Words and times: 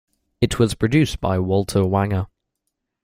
It 0.41 0.57
was 0.57 0.73
produced 0.73 1.21
by 1.21 1.37
Walter 1.37 1.81
Wanger. 1.81 2.25